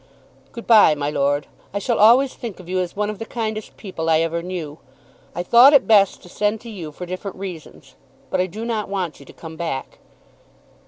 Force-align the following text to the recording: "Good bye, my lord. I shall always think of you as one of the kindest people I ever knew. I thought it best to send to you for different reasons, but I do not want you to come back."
"Good 0.51 0.65
bye, 0.65 0.95
my 0.95 1.11
lord. 1.11 1.45
I 1.75 1.77
shall 1.77 1.99
always 1.99 2.33
think 2.33 2.59
of 2.59 2.67
you 2.67 2.79
as 2.79 2.95
one 2.95 3.11
of 3.11 3.19
the 3.19 3.23
kindest 3.25 3.77
people 3.77 4.09
I 4.09 4.17
ever 4.21 4.41
knew. 4.41 4.79
I 5.35 5.43
thought 5.43 5.73
it 5.73 5.85
best 5.87 6.23
to 6.23 6.27
send 6.27 6.59
to 6.61 6.71
you 6.71 6.91
for 6.91 7.05
different 7.05 7.37
reasons, 7.37 7.93
but 8.31 8.41
I 8.41 8.47
do 8.47 8.65
not 8.65 8.89
want 8.89 9.19
you 9.19 9.27
to 9.27 9.33
come 9.33 9.57
back." 9.57 9.99